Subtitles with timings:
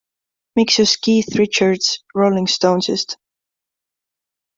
[0.55, 3.17] Miks just Keith Richards Rolling Stonesist?